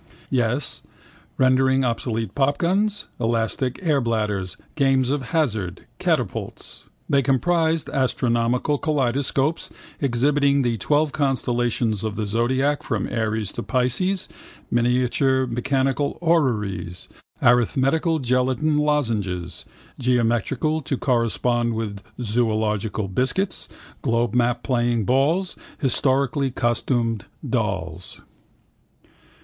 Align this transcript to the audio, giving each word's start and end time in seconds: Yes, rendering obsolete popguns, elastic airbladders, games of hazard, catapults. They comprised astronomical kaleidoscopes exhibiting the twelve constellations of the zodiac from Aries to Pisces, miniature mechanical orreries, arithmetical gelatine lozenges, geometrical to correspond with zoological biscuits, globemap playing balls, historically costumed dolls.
Yes, 0.31 0.81
rendering 1.37 1.83
obsolete 1.85 2.33
popguns, 2.33 3.05
elastic 3.19 3.75
airbladders, 3.83 4.57
games 4.73 5.11
of 5.11 5.29
hazard, 5.29 5.85
catapults. 5.99 6.85
They 7.07 7.21
comprised 7.21 7.87
astronomical 7.87 8.79
kaleidoscopes 8.79 9.69
exhibiting 10.01 10.63
the 10.63 10.77
twelve 10.79 11.11
constellations 11.11 12.03
of 12.03 12.15
the 12.15 12.25
zodiac 12.25 12.81
from 12.81 13.05
Aries 13.09 13.51
to 13.51 13.61
Pisces, 13.61 14.27
miniature 14.71 15.45
mechanical 15.45 16.17
orreries, 16.19 17.07
arithmetical 17.39 18.17
gelatine 18.17 18.79
lozenges, 18.79 19.65
geometrical 19.99 20.81
to 20.81 20.97
correspond 20.97 21.75
with 21.75 22.01
zoological 22.19 23.07
biscuits, 23.07 23.69
globemap 24.01 24.63
playing 24.63 25.05
balls, 25.05 25.55
historically 25.77 26.49
costumed 26.49 27.25
dolls. 27.47 28.19